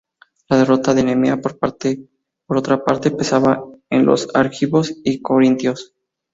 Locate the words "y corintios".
5.03-5.93